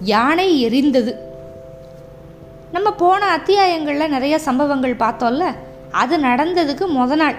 [0.00, 1.14] யானை எரிந்தது.
[2.72, 5.54] நம்ம போன அத்தியாயங்களில் நிறைய சம்பவங்கள் பார்த்தோம்ல?
[5.90, 7.34] அது நடந்ததுக்கு முத நாள்.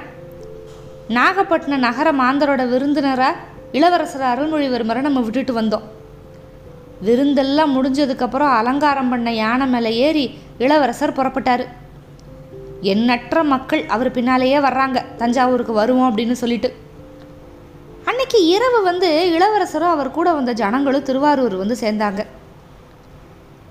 [1.07, 3.35] நாகப்பட்டினம் நகர மாந்தரோட விருந்தினராக
[3.71, 5.81] இளவரசர் அருள்மொழிவர்மரை நம்ம விட்டுட்டு வந்தோம்.
[7.05, 11.65] விருந்தெல்லாம் முடிஞ்சதுக்கப்புறம் அலங்காரம் பண்ண யானை மேலே ஏறி இளவரசர் புறப்பட்டார்.
[12.81, 15.03] எண்ணற்ற மக்கள் அவர் பின்னாலேயே வர்றாங்க.
[15.17, 16.73] தஞ்சாவூருக்கு வருவோம் அப்படின்னு சொல்லிட்டு.
[18.05, 22.25] அன்னைக்கு இரவு வந்து இளவரசரும் அவர் கூட வந்த ஜனங்களும் திருவாரூர் வந்து சேர்ந்தாங்க.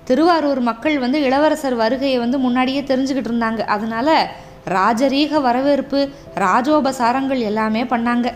[0.03, 3.59] திருவாரூர் மக்கள் வந்து இளவரசர் வருகையை வந்து முன்னாடியே தெரிஞ்சுக்கிட்டு இருந்தாங்க.
[3.59, 4.29] அதனால
[4.69, 8.33] ராஜரீக வரவேற்பு ராஜோபசாரங்கள் எல்லாமே பண்ணாங்க.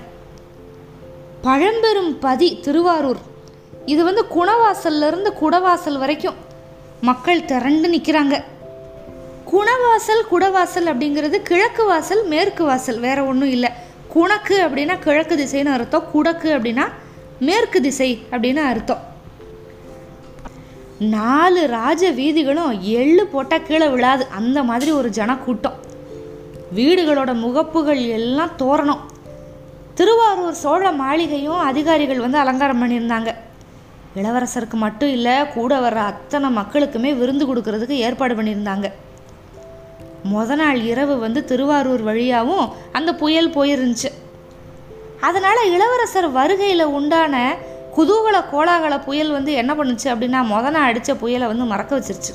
[1.41, 3.17] பழம்பெரும் பதி திருவாரூர்.
[3.85, 6.35] இது வந்து குணவாசல்ல இருந்து குடவாசல் வரைக்கும்
[7.01, 8.43] மக்கள் திரண்டு நிற்கிறாங்க
[9.51, 13.69] குணவாசல் குடவாசல் அப்படிங்கிறது கிழக்கு வாசல் மேற்கு வாசல் வேற ஒன்றும் இல்லை.
[14.07, 16.85] குணக்கு அப்படின்னா கிழக்கு திசைன்னு அர்த்தம் குடக்கு அப்படின்னா
[17.39, 19.03] மேற்கு திசை அப்படின்னு அர்த்தம்.
[20.99, 24.27] நாலு ராஜ வீதிகளும் எள்ளு போட்டால் கீழே விழாது.
[24.35, 25.73] அந்த மாதிரி ஒரு ஜனக்கூட்டம்.
[26.75, 28.99] வீடுகளோட முகப்புகள் எல்லாம் தோரணம்.
[29.93, 33.35] திருவாரூர் சோழ மாளிகையும் அதிகாரிகள் வந்து அலங்காரம் பண்ணியிருந்தாங்க.
[34.15, 38.91] இளவரசருக்கு மட்டும் இல்லை கூட வர்ற அத்தனை மக்களுக்குமே விருந்து கொடுக்கறதுக்கு ஏற்பாடு பண்ணியிருந்தாங்க.
[40.33, 44.11] முத நாள் இரவு வந்து திருவாரூர் வழியாகவும் அந்த புயல் போயிருந்துச்சு.
[45.21, 47.55] அதனால் இளவரசர் வருகையில் உண்டான
[47.97, 52.33] குதூகல கோலாகல புயல் வந்து என்ன பண்ணுச்சு அப்படின்னா முத நான் அடித்த புயலை வந்து மறக்க வச்சிருச்சு.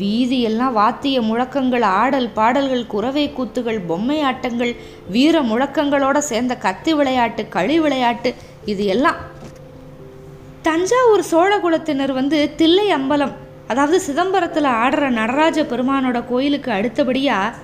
[0.00, 4.72] வீதியெல்லாம் வாத்திய முழக்கங்கள் ஆடல் பாடல்கள் குறவை கூத்துகள் பொம்மை ஆட்டங்கள்
[5.14, 8.32] வீர முழக்கங்களோட சேர்ந்த கத்தி விளையாட்டு களி விளையாட்டு
[8.72, 9.18] இது எல்லாம்.
[10.66, 13.34] தஞ்சாவூர் சோழகுலத்தினர் வந்து தில்லை அம்பலம்
[13.72, 17.56] அதாவது சிதம்பரத்தில் ஆடுற நடராஜ பெருமானோட கோயிலுக்கு அடுத்தபடியாக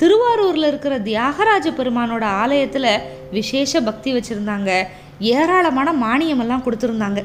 [0.00, 2.92] திருவாரூரில் இருக்கிற தியாகராஜ பெருமானோட ஆலயத்தில்
[3.30, 4.70] விசேஷ பக்தி வச்சுருந்தாங்க.
[5.20, 7.24] ஏராளமான மானியமெல்லாம் கொடுத்துருந்தாங்க.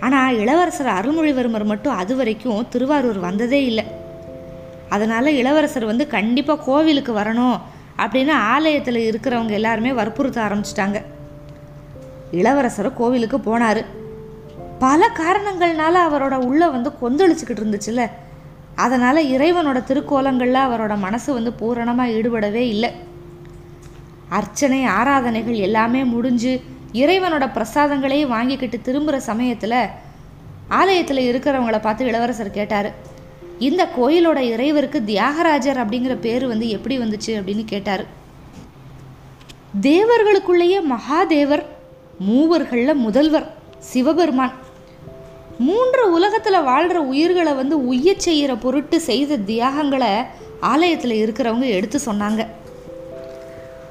[0.00, 3.84] ஆனால் இளவரசர் அருள்மொழிவர்மர் மட்டும் அது வரைக்கும் திருவாரூர் வந்ததே இல்லை.
[4.88, 7.58] அதனால் இளவரசர் வந்து கண்டிப்பாக கோவிலுக்கு வரணும்
[7.96, 11.02] அப்படின்னு ஆலயத்தில் இருக்கிறவங்க எல்லாருமே வற்புறுத்த ஆரம்பிச்சிட்டாங்க.
[12.30, 13.84] இளவரசர் கோவிலுக்கு போனார்.
[14.78, 18.10] பல காரணங்கள்னால அவரோட உள்ள வந்து கொந்தளிச்சுக்கிட்டு இருந்துச்சுல்ல.
[18.74, 22.90] அதனால் இறைவனோட திருக்கோலங்களில் அவரோட மனசு வந்து பூரணமாக ஈடுபடவே இல்லை.
[24.28, 26.60] அர்ச்சனை ஆராதனைகள் எல்லாமே முடிஞ்சு
[26.92, 29.86] இறைவனோட பிரசாதங்களையும் வாங்கிக்கிட்டு திரும்புகிற சமயத்தில்
[30.68, 32.94] ஆலயத்தில் இருக்கிறவங்கள பார்த்து இளவரசர் கேட்டார்.
[33.58, 38.06] இந்த கோயிலோட இறைவருக்கு தியாகராஜர் அப்படிங்கிற பேர் வந்து எப்படி வந்துச்சு அப்படின்னு கேட்டார்.
[39.80, 41.64] தேவர்களுக்குள்ளேயே மகாதேவர்
[42.28, 44.52] மூவர்களில் முதல்வர் சிவபெருமான்.
[45.58, 50.10] மூன்று உலகத்தில் வாழ்கிற உயிர்களை வந்து உய்ய செய்கிற பொருட்டு செய்த தியாகங்களை
[50.60, 52.46] ஆலயத்தில் இருக்கிறவங்க எடுத்து சொன்னாங்க.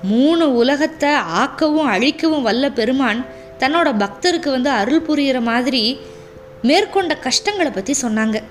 [0.04, 3.26] மூணு உலகத்தை ஆக்கவும் அழிக்கவும் வல்ல பெருமான்
[3.60, 6.00] தன்னோட பக்தருக்கு வந்து அருள் புரிகிற மாதிரி
[6.62, 8.42] மேற்கொண்ட கஷ்டங்களை பற்றி சொன்னாங்க.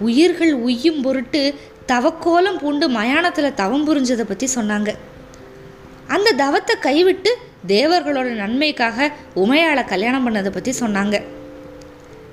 [0.00, 1.54] உயிர்கள் உய்யும் பொருட்டு
[1.86, 4.94] தவக்கோலம் பூண்டு மயானத்தில் தவம் புரிஞ்சதை பற்றி சொன்னாங்க.
[6.06, 7.36] அந்த தவத்தை கைவிட்டு
[7.66, 11.22] தேவர்களோட நன்மைக்காக உமையாளை கல்யாணம் பண்ணதை பற்றி சொன்னாங்க.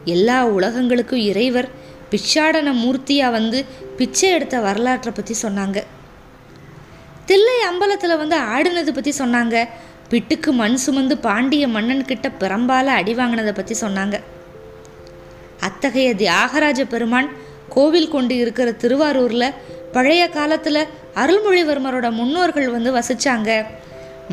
[0.06, 1.70] எல்லா உலகங்களுக்கும் இறைவர்
[2.12, 3.66] பிச்சாடன மூர்த்தியாக வந்து
[3.98, 5.84] பிச்சை எடுத்த வரலாற்றை பற்றி சொன்னாங்க.
[7.32, 9.56] தில்லை அம்பலத்தில் வந்து ஆடினதை பற்றி சொன்னாங்க.
[10.12, 14.16] பிட்டுக்கு மண் சுமந்து பாண்டிய மன்னன் கிட்ட பிறம்பால அடி வாங்கினதை பற்றி சொன்னாங்க.
[15.68, 17.30] அத்தகைய தியாகராஜ பெருமான்
[17.76, 19.56] கோவில் கொண்டு இருக்கிற திருவாரூரில்
[19.96, 20.82] பழைய காலத்தில்
[21.22, 23.50] அருள்மொழிவர்மரோட முன்னோர்கள் வந்து வசித்தாங்க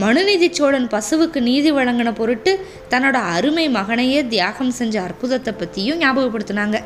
[0.03, 2.53] மனுநீதி சோழன் பசுவுக்கு நீதி வழங்கின பொருட்டு
[2.93, 6.79] தன்னோட அருமை மகனையே தியாகம் செஞ்ச அற்புதத்தை பற்றியும் ஞாபகப்படுத்தினாங்க.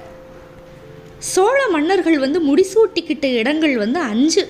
[1.33, 4.45] சோழ மன்னர்கள் வந்து முடிசூட்டிக்கிட்ட இடங்கள் வந்து அஞ்சு.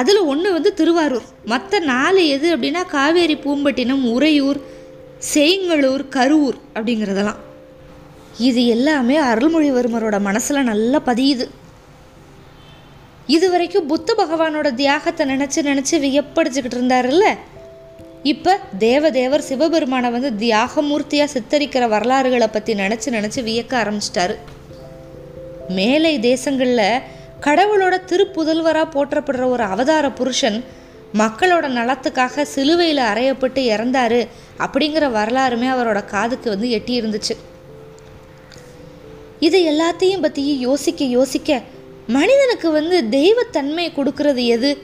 [0.00, 1.28] அதில் ஒன்று வந்து திருவாரூர்.
[1.52, 4.60] மற்ற நாலு எது அப்படின்னா காவேரி பூம்பட்டினம் உறையூர்
[5.34, 7.40] செய்ங்களூர் கருவூர் அப்படிங்கிறதெல்லாம்.
[8.48, 11.46] இது எல்லாமே அருள்மொழிவர்மரோட மனசில் நல்லா பதியுது.
[13.36, 17.26] இது வரைக்கும் புத்த பகவானோட தியாகத்தை நினச்சி நினச்சி வியப்படிச்சுக்கிட்டு இருந்தாருல்ல?
[18.32, 24.36] இப்போ தேவதேவர் சிவபெருமானை வந்து தியாகமூர்த்தியாக சித்தரிக்கிற வரலாறுகளை பற்றி நினச்சி நினச்சி வியக்க ஆரம்பிச்சிட்டாரு.
[25.78, 26.86] மேலை தேசங்களில்
[27.40, 30.64] கடவுளோட திருப்புதல்வராக போற்றப்படுற ஒரு அவதார புருஷன்
[31.14, 34.28] மக்களோட நலத்துக்காக சிலுவையில் அறையப்பட்டு இறந்தாரு
[34.58, 37.36] அப்படிங்கிற வரலாறுமே அவரோட காதுக்கு வந்து எட்டி இருந்துச்சு
[39.40, 41.62] எல்லாத்தையும் பற்றி யோசிக்க யோசிக்க
[42.06, 44.78] மனிதனுக்கு வந்து தெய்வத்தன்மை கொடுக்கறது எது?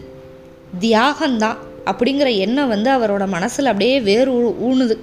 [0.81, 4.97] தியாகம்தான் அப்படிங்கிற எண்ணம் வந்து அவரோட மனசில் அப்படியே வேறு ஊ- ஊணுது.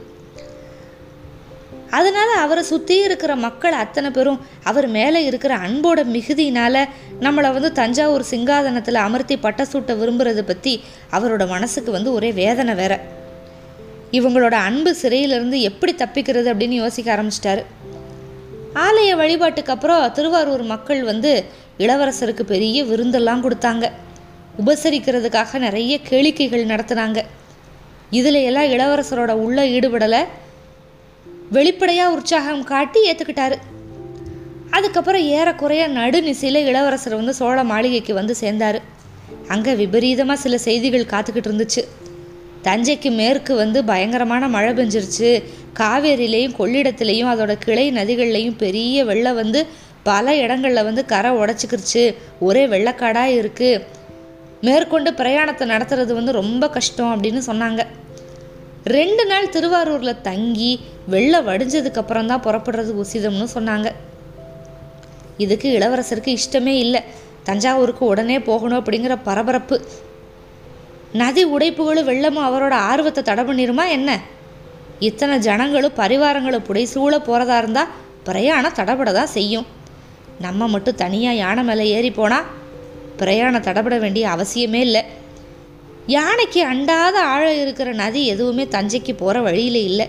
[1.98, 6.80] அதனால் அவரை சுற்றி இருக்கிற மக்கள் அத்தனை பேரும் அவர் மேலே இருக்கிற அன்போட மிகுதியினால்
[7.22, 10.74] நம்மளை வந்து தஞ்சாவூர் சிங்காதனத்தில் அமர்த்தி பட்ட சூட்ட விரும்புறதை பற்றி
[11.12, 12.94] அவரோட மனசுக்கு வந்து ஒரே வேதனை வேற.
[14.12, 17.64] இவங்களோட அன்பு சிறையிலிருந்து எப்படி தப்பிக்கிறது அப்படின்னு யோசிக்க ஆரம்பிச்சிட்டாரு.
[18.86, 21.32] ஆலய வழிபாட்டுக்கு அப்புறம் திருவாரூர் மக்கள் வந்து
[21.78, 23.86] இளவரசருக்கு பெரிய விருந்தெல்லாம் கொடுத்தாங்க.
[24.66, 27.20] உபசரிக்கிறதுக்காக நிறைய கேளிக்கைகள் நடத்துனாங்க.
[28.10, 30.24] இதில் எல்லாம் இளவரசரோட உள்ள ஈடுபடலை
[31.56, 33.58] வெளிப்படையாக உற்சாகம் காட்டி ஏற்றுக்கிட்டாரு
[34.76, 38.80] அதுக்கப்புறம் ஏறக்குறைய நடுநிசையில் இளவரசர் வந்து சோழ மாளிகைக்கு வந்து சேர்ந்தார்.
[39.54, 41.82] அங்கே விபரீதமாக சில செய்திகள் காத்துக்கிட்டு இருந்துச்சு.
[42.68, 45.32] தஞ்சைக்கு மேற்கு வந்து பயங்கரமான மழை பெஞ்சிருச்சு.
[45.80, 49.62] காவேரியிலையும் கொள்ளிடத்துலேயும் அதோட கிளை நதிகள்லையும் பெரிய வெள்ளம் வந்து
[50.10, 52.04] பல இடங்களில் வந்து கரை உடச்சிக்கிருச்சு.
[52.48, 53.84] ஒரே வெள்ளக்காடாக இருக்குது
[54.68, 57.82] மேற்கொண்டு பிரயாணத்தை நடத்துறது வந்து ரொம்ப கஷ்டம் அப்படின்னு சொன்னாங்க.
[58.86, 60.72] ரெண்டு நாள் திருவாரூரில் தங்கி
[61.14, 63.92] வெள்ளம் வடிஞ்சதுக்கு அப்புறம் தான் புறப்படுறது உசிதம்னு சொன்னாங்க.
[65.38, 67.02] இதுக்கு இளவரசருக்கு இஷ்டமே இல்லை.
[67.44, 69.78] தஞ்சாவூருக்கு உடனே போகணும் அப்படிங்கிற பரபரப்பு.
[71.22, 74.20] நதி உடைப்புகளும் வெள்ளமும் அவரோட ஆர்வத்தை தடை பண்ணிருமா என்ன?
[75.00, 77.92] இத்தனை ஜனங்களும் பரிவாரங்களும் புடைசூழ போகிறதா இருந்தால்
[78.24, 79.68] பிரயாணம் தடபட தான் செய்யும்.
[80.40, 82.46] நம்ம மட்டும் தனியாக யானை மேலே ஏறி போனால்
[83.18, 85.04] பிரயாணம் தடபட வேண்டிய அவசியமே இல்லை.
[86.08, 90.08] யானைக்கு அண்டாத ஆழம் இருக்கிற நதி எதுவுமே தஞ்சைக்கு போகிற வழியில் இல்லை.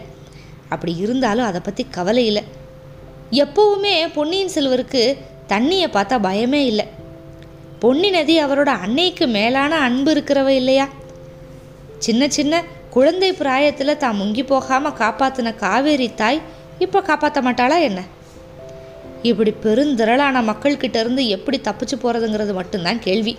[0.69, 2.43] அப்படி இருந்தாலும் அதை பற்றி கவலை இல்லை.
[3.31, 5.19] எப்போவுமே பொன்னியின் செல்வருக்கு
[5.49, 6.85] தண்ணியை பார்த்தா பயமே இல்லை.
[7.79, 10.89] பொன்னி நதி அவரோட அன்னைக்கு மேலான அன்பு இருக்கிறவ இல்லையா?
[11.99, 16.41] சின்ன சின்ன குழந்தை பிராயத்தில் தான் முங்கி போகாமல் காப்பாற்றின காவேரி தாய்
[16.79, 18.03] இப்போ காப்பாற்ற மாட்டாளா என்ன?
[19.23, 23.37] இப்படி பெருந்திரளான மக்கள்கிட்ட இருந்து எப்படி தப்பிச்சு போகிறதுங்கிறது மட்டும்தான் கேள்வி.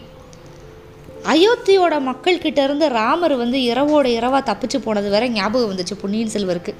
[1.25, 6.73] அயோத்தியோட மக்கள்கிட்ட இருந்து ராமர் வந்து இரவோட இரவா தப்பிச்சு போனது வேற ஞாபகம் வந்துச்சு பொன்னியின் செல்வருக்கு.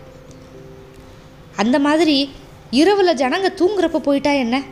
[1.55, 2.29] அந்த மாதிரி
[2.71, 4.63] இரவில் ஜனங்க தூங்குறப்ப போயிட்டா என்ன?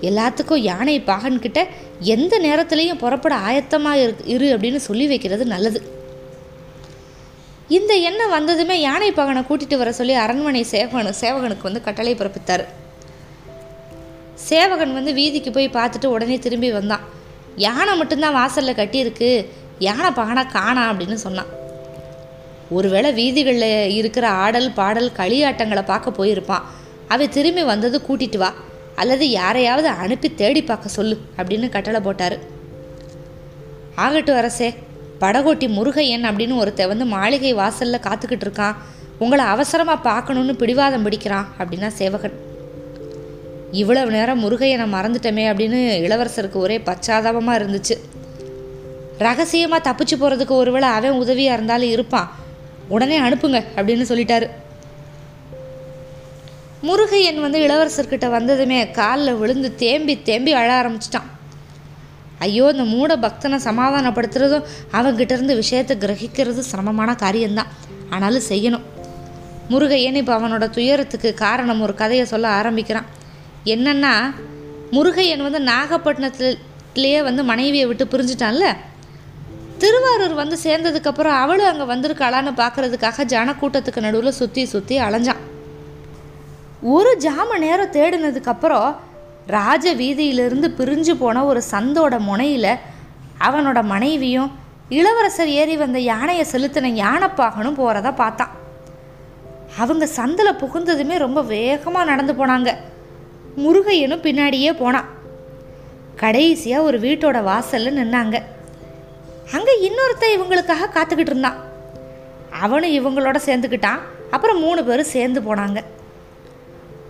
[0.00, 1.66] எல்லாத்துக்கும் யானை பாகன்கிட்ட
[2.00, 5.82] எந்த நேரத்துலையும் புறப்பட ஆயத்தமாக இரு இரு அப்படின்னு சொல்லி வைக்கிறது நல்லது.
[7.68, 12.64] இந்த எண்ணம் வந்ததுமே யானை பாகனை கூட்டிட்டு வர சொல்லி அரண்மனை சேவகனு சேவகனுக்கு வந்து கட்டளை பிறப்பித்தார்.
[14.34, 17.16] சேவகன் வந்து வீதிக்கு போய் பார்த்துட்டு உடனே திரும்பி வந்தான்.
[17.66, 19.30] யானை மட்டும்தான் வாசலில் கட்டியிருக்கு.
[19.78, 21.52] யானை பாகனை காணா அப்படின்னு சொன்னான்.
[22.76, 26.66] ஒருவேளை வீதிகளில் இருக்கிற ஆடல் பாடல் களியாட்டங்களை பார்க்க போயிருப்பான்.
[27.08, 28.50] அவை திரும்பி வந்தது கூட்டிட்டு வா.
[28.94, 32.36] அல்லது யாரையாவது அனுப்பி தேடி பார்க்க சொல்லு அப்படின்னு கட்டளை போட்டார்.
[34.04, 34.68] ஆகட்டு அரசே
[35.20, 38.76] படகோட்டி முருகையன் அப்படின்னு ஒருத்தன் வந்து மாளிகை வாசலில் காத்துக்கிட்டு இருக்கான்.
[39.18, 42.47] உங்களை அவசரமாக பார்க்கணுன்னு பிடிவாதம் பிடிக்கிறான் அப்படின்னா சேவகன்.
[43.72, 47.96] இவ்வளவு நேரம் முருகையனை மறந்துட்டோமே அப்படின்னு இளவரசருக்கு ஒரே பச்சாதாபமாக இருந்துச்சு.
[49.18, 52.28] ரகசியமாக தப்பிச்சு போகிறதுக்கு ஒருவேளை அவன் உதவியாக இருந்தாலும் இருப்பான்.
[52.88, 54.48] உடனே அனுப்புங்க அப்படின்னு சொல்லிட்டாரு.
[56.88, 61.28] முருகையன் வந்து இளவரசர்கிட்ட வந்ததுமே காலில் விழுந்து தேம்பி தேம்பி அழ ஆரம்பிச்சிட்டான்.
[62.38, 67.66] ஐயோ இந்த மூட பக்தனை சமாதானப்படுத்துறதும் அவங்கிட்ட இருந்து விஷயத்தை கிரகிக்கிறதும் சிரமமான காரியம்தான்.
[68.10, 68.84] ஆனாலும் செய்யணும்.
[69.70, 73.16] முருகையன் இப்போ அவனோட துயரத்துக்கு காரணம் ஒரு கதையை சொல்ல ஆரம்பிக்கிறான்.
[73.74, 74.12] என்னன்னா
[74.96, 78.66] முருகையன் வந்து நாகப்பட்டினத்துலேயே வந்து மனைவியை விட்டு பிரிஞ்சிட்டான்ல?
[79.82, 85.42] திருவாரூர் வந்து சேர்ந்ததுக்கப்புறம் அவளும் அங்கே வந்திருக்காளான்னு பார்க்கறதுக்காக ஜனக்கூட்டத்துக்கு நடுவில் சுற்றி சுற்றி அலைஞ்சான்.
[86.94, 88.88] ஒரு ஜாம நேரம் தேடினதுக்கப்புறம்
[89.56, 92.72] ராஜ வீதியிலிருந்து பிரிஞ்சு போன ஒரு சந்தோட முனையில்
[93.46, 94.50] அவனோட மனைவியும்
[94.98, 98.52] இளவரசர் ஏறி வந்த யானையை செலுத்தின யானைப்பாகனும் போகிறத பார்த்தான்.
[99.82, 102.70] அவங்க சந்தில் புகுந்ததுமே ரொம்ப வேகமாக நடந்து போனாங்க.
[103.62, 105.08] முருகையனும் பின்னாடியே போனான்.
[106.16, 108.36] கடைசியாக ஒரு வீட்டோட வாசலில் நின்னாங்க.
[109.56, 111.58] அங்கே இன்னொருத்தன் இவங்களுக்காக காத்துக்கிட்டு இருந்தான்.
[112.64, 114.00] அவனும் இவங்களோட சேர்ந்துக்கிட்டான்.
[114.30, 115.78] அப்புறம் மூணு பேரும் சேர்ந்து போனாங்க.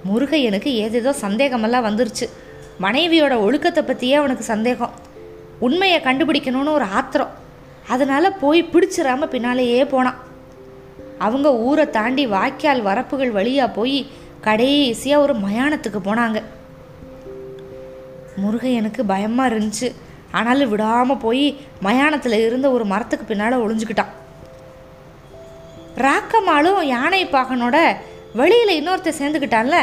[0.09, 2.27] முருகையனுக்கு ஏதேதோ சந்தேகமெல்லாம் வந்துருச்சு.
[2.85, 4.95] மனைவியோட ஒழுக்கத்தை பற்றியே அவனுக்கு சந்தேகம்.
[5.67, 7.33] உண்மையை கண்டுபிடிக்கணும்னு ஒரு ஆத்திரம்.
[7.89, 10.19] அதனால் போய் பிடிச்சிடாம பின்னாலேயே போனான்.
[11.27, 13.99] அவங்க ஊரை தாண்டி வாய்க்கால் வரப்புகள் வழியாக போய்
[14.47, 16.39] கடைசியாக ஒரு மயானத்துக்கு போனாங்க.
[18.43, 19.89] முருகையனுக்கு பயமாக இருந்துச்சு.
[20.39, 21.47] ஆனாலும் விடாமல் போய்
[21.87, 24.13] மயானத்தில் இருந்த ஒரு மரத்துக்கு பின்னால் ஒளிஞ்சுக்கிட்டான்.
[26.05, 27.77] ராக்கம்மாளும் யானை பாகனோட
[28.41, 29.79] வெளியில் இன்னொருத்த சேர்ந்துக்கிட்டான்ல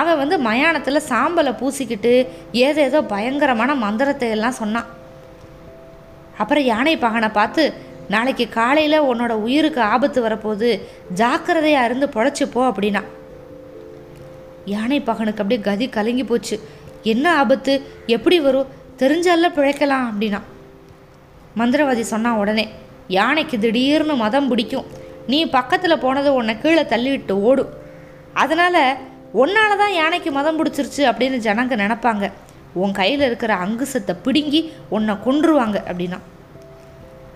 [0.00, 2.12] அவன் வந்து மயானத்தில் சாம்பலை பூசிக்கிட்டு
[2.66, 4.88] ஏதேதோ பயங்கரமான மந்திரத்தை எல்லாம் சொன்னான்.
[6.38, 7.62] அப்புறம் யானை பாகனை பார்த்து
[8.14, 10.70] நாளைக்கு காலையில் உன்னோட உயிருக்கு ஆபத்து வரப்போகுது.
[11.20, 13.02] ஜாக்கிரதையாக இருந்து பொழைச்சிப்போ அப்படின்னா.
[14.74, 16.56] யானை பகனுக்கு அப்படியே கதி கலங்கி போச்சு.
[17.12, 17.74] என்ன ஆபத்து?
[18.06, 18.70] எப்படி வரும்?
[18.98, 20.40] தெரிஞ்சால பிழைக்கலாம் அப்படின்னா.
[21.56, 22.64] மந்திரவாதி சொன்னான் உடனே
[23.18, 24.88] யானைக்கு திடீர்னு மதம் பிடிக்கும்.
[25.26, 27.72] நீ பக்கத்தில் போனதை உன்னை கீழே தள்ளிவிட்டு ஓடும்
[28.42, 28.82] அதனால்
[29.34, 32.24] உன்னால தான் யானைக்கு மதம் பிடிச்சிருச்சு அப்படின்னு ஜனங்க நினப்பாங்க.
[32.82, 36.18] உன் கையில் இருக்கிற அங்குசத்தை பிடுங்கி உன்னை கொன்றுவாங்க அப்படின்னா.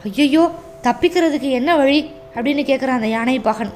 [0.04, 0.44] ஐயையோ
[0.82, 2.00] தப்பிக்கிறதுக்கு என்ன வழி?
[2.34, 3.72] அப்படின்னு கேட்குறான் அந்த யானை பகன்.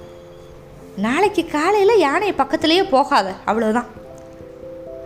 [0.98, 3.84] நாளைக்கு காலையில் யானை பக்கத்துலேயே போகாத அவ்வளோதான்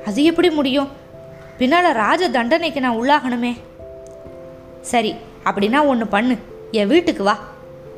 [0.06, 0.88] அது எப்படி முடியும்?
[1.58, 3.56] பின்னால் ராஜ தண்டனைக்கு நான் உள்ளாகணுமே.
[4.80, 6.36] சரி அப்படின்னா ஒன்று பண்ணு.
[6.70, 7.38] என் வீட்டுக்கு வா.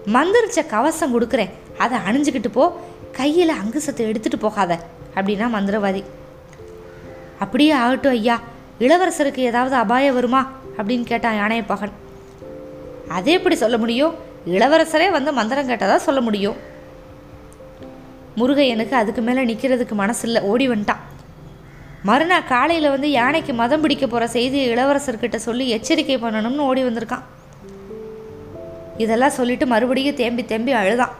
[0.06, 1.50] மந்திரிச்ச கவசம் கொடுக்குறேன்.
[1.78, 2.80] அதை அணிஞ்சுக்கிட்டு போ.
[3.12, 4.78] கையில் அங்குசத்தை எடுத்துகிட்டு போகாத
[5.14, 6.04] அப்படின்னா மந்திரவாதி.
[7.38, 8.40] அப்படியே ஆகட்டும் ஐயா.
[8.80, 10.52] இளவரசருக்கு ஏதாவது அபாயம் வருமா?
[10.76, 11.92] அப்படின்னு கேட்டான் யானையப்பகன்
[13.08, 14.14] அதே எப்படி சொல்ல முடியும்?
[14.46, 16.72] இளவரசரே வந்து மந்திரம் கேட்டதா சொல்ல முடியும்?
[18.38, 20.40] முருகையனுக்கு அதுக்கு மேலே நிற்கிறதுக்கு மனசில்ல.
[20.50, 21.02] ஓடி வந்துட்டான்.
[22.08, 27.24] மறுநாள் காலையில் வந்து யானைக்கு மதம் பிடிக்க போகிற செய்தியை இளவரசர்கிட்ட சொல்லி எச்சரிக்கை பண்ணணும்னு ஓடி வந்திருக்கான்.
[29.04, 31.14] இதெல்லாம் சொல்லிட்டு மறுபடியும் தேம்பி தேம்பி அழுதான்.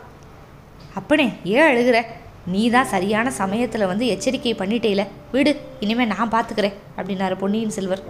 [0.99, 2.01] அப்பனே ஏன் அழுகிற?
[2.53, 5.05] நீ தான் சரியான சமயத்தில் வந்து எச்சரிக்கை பண்ணிட்டேல.
[5.35, 5.53] வீடு
[5.85, 8.03] இனிமேல் நான் பார்த்துக்கிறேன் அப்படின்னாரு பொன்னியின் செல்வர்.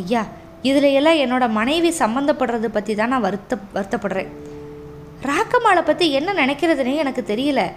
[0.00, 0.24] ஐயா
[0.70, 4.30] இதில் எல்லாம் என்னோட மனைவி சம்மந்தப்படுறது பற்றி தான் நான் வருத்த வருத்தப்படுறேன்.
[5.22, 7.72] ராக்கம்மாளை பற்றி என்ன நினைக்கிறதுனே எனக்கு தெரியல.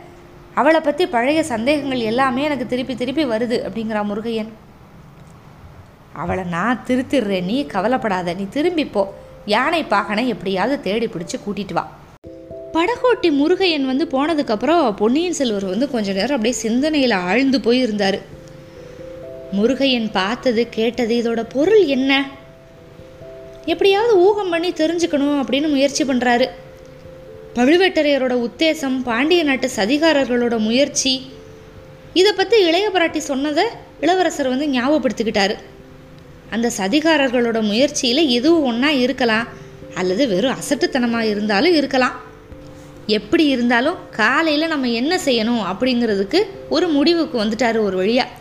[0.53, 4.47] அவளை பற்றி பழைய சந்தேகங்கள் எல்லாமே எனக்கு திருப்பி திருப்பி வருது அப்படிங்கிறா முருகையன்.
[6.13, 7.43] அவளை நான் திருத்திடுறேன்.
[7.43, 8.33] நீ கவலைப்படாத.
[8.33, 9.05] நீ திரும்பிப்போ
[9.45, 11.97] யானை பாகனை எப்படியாவது தேடி பிடிச்சி கூட்டிட்டு வா.
[12.73, 18.19] படகோட்டி முருகையன் வந்து போனதுக்கப்புறம் பொன்னியின் செல்வர் வந்து கொஞ்ச நேரம் அப்படியே சிந்தனையில் ஆழ்ந்து போய் இருந்தார்
[19.53, 22.29] முருகையன் பார்த்தது கேட்டது இதோட பொருள் என்ன?
[23.65, 26.49] எப்படியாவது ஊகம் பண்ணி தெரிஞ்சுக்கணும் அப்படின்னு முயற்சி பண்ணுறாரு
[27.59, 31.31] பழுவேட்டரையரோட உத்தேசம் பாண்டிய நாட்டு சதிகாரர்களோட முயற்சி.
[32.19, 33.65] இதை பற்றி இளைய பிராட்டி சொன்னதை
[34.03, 35.55] இளவரசர் வந்து ஞாபகப்படுத்திக்கிட்டாரு.
[36.55, 39.47] அந்த சதிகாரர்களோட முயற்சியில் எதுவும் ஒன்றா இருக்கலாம்.
[39.95, 42.15] அல்லது வெறும் அசட்டுத்தனமாக இருந்தாலும் இருக்கலாம்.
[43.17, 46.41] எப்படி இருந்தாலும் காலையில் நம்ம என்ன செய்யணும் அப்படிங்கிறதுக்கு
[46.75, 48.37] ஒரு முடிவுக்கு வந்துட்டார் ஒரு வழியாக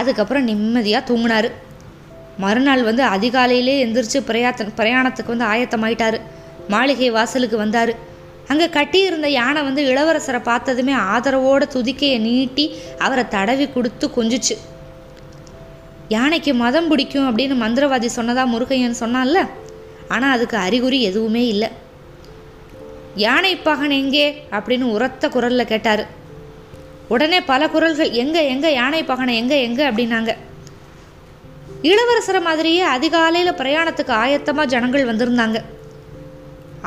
[0.00, 1.50] அதுக்கப்புறம் நிம்மதியாக தூங்கினார்.
[2.46, 6.18] மறுநாள் வந்து அதிகாலையிலே எந்திரிச்சு பிரயாத்த பிரயாணத்துக்கு வந்து ஆயத்தமாயிட்டார்.
[6.68, 8.12] மாளிகை வாசலுக்கு வந்தார்.
[8.48, 14.56] அங்கே கட்டியிருந்த யானை வந்து இளவரசரை பார்த்ததுமே ஆதரவோட துதிக்கையை நீட்டி அவரை தடவி கொடுத்து கொஞ்சிச்சு.
[16.08, 19.48] யானைக்கு மதம் பிடிக்கும் அப்படின்னு மந்திரவாதி சொன்னதா முருகையன் சொன்னான்ல?
[20.08, 21.68] ஆனால் அதுக்கு அறிகுறி எதுவுமே இல்லை.
[23.14, 24.46] யானை பகன் எங்கே?
[24.50, 26.06] அப்படின்னு உரத்த குரலில் கேட்டார்.
[27.08, 29.84] உடனே பல குரல்கள் எங்கே எங்கே யானை பகனை எங்கே எங்கே?
[29.88, 30.32] அப்படின்னாங்க.
[31.82, 35.60] இளவரசரை மாதிரியே அதிகாலையில் பிரயாணத்துக்கு ஆயத்தமாக ஜனங்கள் வந்திருந்தாங்க.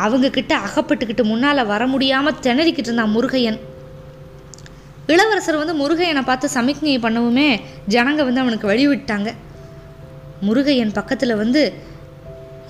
[0.04, 3.60] அவங்கக்கிட்ட அகப்பட்டுக்கிட்டு முன்னால் வர முடியாமல் திணறிக்கிட்டு இருந்தான் முருகையன்.
[5.14, 7.50] இளவரசர் வந்து முருகையனை பார்த்து சமிக்ஞை பண்ணவுமே
[7.94, 9.30] ஜனங்க வந்து அவனுக்கு வழி விட்டாங்க
[10.48, 11.62] முருகையன் பக்கத்தில் வந்து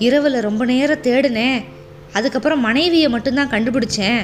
[0.06, 1.58] இரவில் ரொம்ப நேரம் தேடினேன்
[2.12, 4.20] அதுக்கப்புறம் மனைவியை மட்டும்தான் கண்டுபிடிச்சேன்.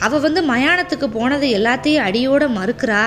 [0.00, 3.02] அவள் வந்து மயானத்துக்கு போனது எல்லாத்தையும் அடியோடு மறுக்கிறா.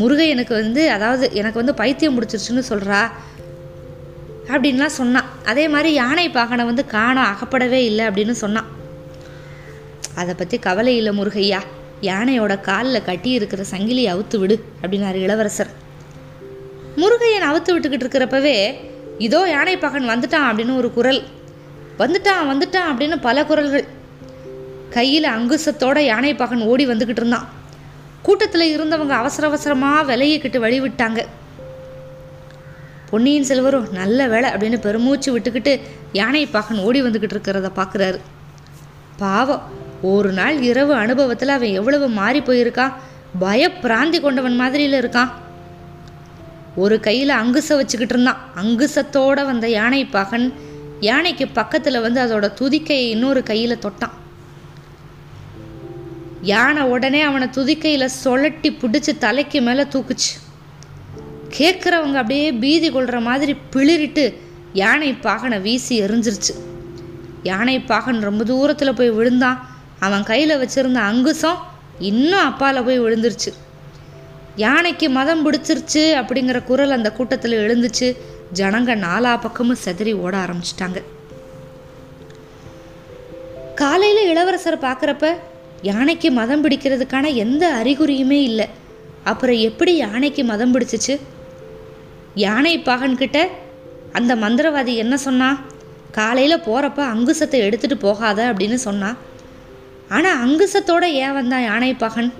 [0.00, 3.00] முருகையனுக்கு வந்து அதாவது எனக்கு வந்து பைத்தியம் முடிச்சிருச்சுன்னு சொல்கிறா
[4.52, 5.28] அப்படின்லாம் சொன்னான்.
[5.50, 8.68] அதே மாதிரி யானை பாகனை வந்து காணோம் அகப்படவே இல்லை அப்படின்னு சொன்னான்.
[10.20, 11.60] அதை பற்றி கவலை இல்லை முருகையா.
[12.08, 15.70] யானையோட காலில் கட்டி இருக்கிற சங்கிலியை அவுத்து விடு அப்படின்னாரு இளவரசர்.
[17.00, 18.56] முருகையன் அவுத்து விட்டுக்கிட்டு இருக்கிறப்பவே
[19.26, 21.20] இதோ யானை பகன் வந்துட்டான் அப்படின்னு ஒரு குரல்.
[22.02, 23.86] வந்துட்டான் வந்துட்டான் அப்படின்னு பல குரல்கள்.
[24.96, 27.48] கையில் அங்குசத்தோட யானை பகன் ஓடி வந்துக்கிட்டு இருந்தான்.
[28.26, 31.20] கூட்டத்தில் இருந்தவங்க அவசர அவசரமாக விலகிக்கிட்டு வழி விட்டாங்க
[33.10, 35.80] பொன்னியின் செல்வரும் நல்ல வேலை அப்படின்னு பெருமூச்சு விட்டுக்கிட்டு
[36.12, 38.18] யானை பாகன் ஓடி வந்துக்கிட்டு இருக்கிறத பார்க்குறாரு
[39.16, 39.62] பாவம்
[40.02, 42.96] ஒரு நாள் இரவு அனுபவத்தில் அவன் எவ்வளவு மாறி போயிருக்கான்
[43.40, 45.30] பயப்பிராந்தி கொண்டவன் மாதிரியில் இருக்கான்.
[46.76, 48.40] ஒரு கையில் அங்குச வச்சுக்கிட்டு இருந்தான்.
[48.62, 50.46] அங்குசத்தோட வந்த யானை பாகன்
[51.00, 54.14] யானைக்கு பக்கத்தில் வந்து அதோட துதிக்கையை இன்னொரு கையில் தொட்டான்.
[56.42, 60.32] யானை உடனே அவனை துதிக்கையில் சொலட்டி பிடிச்சி தலைக்கு மேலே தூக்குச்சு.
[61.50, 64.34] கேட்குறவங்க அப்படியே பீதி கொள்கிற மாதிரி பிளிரிட்டு
[64.72, 66.54] யானை பாகனை வீசி எரிஞ்சிருச்சு.
[67.42, 69.68] யானை பாகன் ரொம்ப தூரத்தில் போய் விழுந்தான்.
[69.98, 71.56] அவன் கையில் வச்சிருந்த அங்குசம்
[71.98, 73.52] இன்னும் அப்பால போய் விழுந்துருச்சு.
[74.56, 78.16] யானைக்கு மதம் பிடிச்சிருச்சு அப்படிங்கிற குரல் அந்த கூட்டத்தில் எழுந்துச்சு.
[78.54, 81.02] ஜனங்க நாலா பக்கமும் செதறி ஓட ஆரம்பிச்சிட்டாங்க.
[83.74, 85.34] காலையில் இளவரசரை பார்க்குறப்ப
[85.82, 88.66] யானைக்கு மதம் பிடிக்கிறதுக்கான எந்த அறிகுறியுமே இல்லை.
[89.24, 91.18] அப்புறம் எப்படி யானைக்கு மதம் பிடிச்சிச்சு?
[92.44, 93.38] யானை பாகன்கிட்ட
[94.12, 95.48] அந்த மந்திரவாதி என்ன சொன்னா?
[96.18, 99.16] காலையில் போகிறப்ப அங்குசத்தை எடுத்துகிட்டு போகாத அப்படின்னு சொன்னான்
[100.16, 102.30] ஆனால் அங்குசத்தோடு ஏன் வந்தான் யானை பகன்?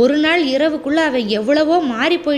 [0.00, 2.36] ஒரு நாள் இரவுக்குள்ளே அவன் எவ்வளவோ மாறி போயிட்டான்.